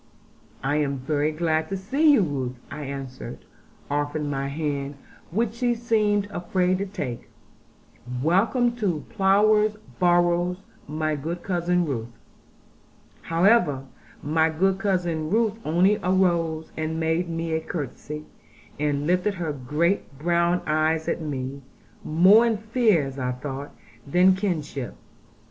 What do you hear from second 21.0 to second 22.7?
at me, more in